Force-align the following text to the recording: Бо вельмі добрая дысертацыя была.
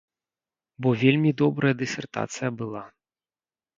Бо 0.85 0.89
вельмі 1.03 1.31
добрая 1.43 1.73
дысертацыя 1.85 2.49
была. 2.63 2.83